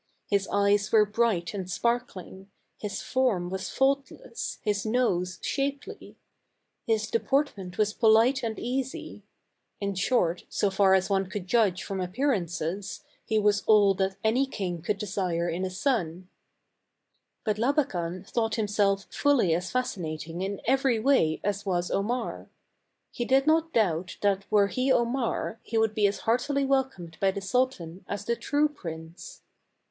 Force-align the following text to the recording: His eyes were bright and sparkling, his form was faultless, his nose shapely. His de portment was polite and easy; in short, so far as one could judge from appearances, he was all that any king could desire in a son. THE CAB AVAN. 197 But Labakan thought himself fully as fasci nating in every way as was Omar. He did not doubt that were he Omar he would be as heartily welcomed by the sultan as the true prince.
His 0.25 0.47
eyes 0.51 0.91
were 0.91 1.05
bright 1.05 1.53
and 1.53 1.69
sparkling, 1.69 2.49
his 2.79 3.03
form 3.03 3.51
was 3.51 3.69
faultless, 3.69 4.57
his 4.63 4.83
nose 4.83 5.37
shapely. 5.43 6.15
His 6.87 7.05
de 7.05 7.19
portment 7.19 7.77
was 7.77 7.93
polite 7.93 8.41
and 8.41 8.57
easy; 8.57 9.21
in 9.79 9.93
short, 9.93 10.43
so 10.49 10.71
far 10.71 10.95
as 10.95 11.11
one 11.11 11.29
could 11.29 11.45
judge 11.45 11.83
from 11.83 12.01
appearances, 12.01 13.03
he 13.23 13.37
was 13.37 13.61
all 13.67 13.93
that 13.93 14.15
any 14.23 14.47
king 14.47 14.81
could 14.81 14.97
desire 14.97 15.47
in 15.47 15.63
a 15.63 15.69
son. 15.69 16.29
THE 17.45 17.53
CAB 17.53 17.59
AVAN. 17.63 17.75
197 18.25 18.25
But 18.25 18.25
Labakan 18.25 18.27
thought 18.27 18.55
himself 18.55 19.05
fully 19.11 19.53
as 19.53 19.71
fasci 19.71 19.99
nating 19.99 20.43
in 20.43 20.61
every 20.65 20.97
way 20.97 21.39
as 21.43 21.63
was 21.63 21.91
Omar. 21.91 22.49
He 23.11 23.23
did 23.23 23.45
not 23.45 23.71
doubt 23.71 24.17
that 24.21 24.51
were 24.51 24.65
he 24.69 24.91
Omar 24.91 25.59
he 25.61 25.77
would 25.77 25.93
be 25.93 26.07
as 26.07 26.21
heartily 26.21 26.65
welcomed 26.65 27.17
by 27.19 27.29
the 27.29 27.39
sultan 27.39 28.03
as 28.09 28.25
the 28.25 28.35
true 28.35 28.67
prince. 28.67 29.43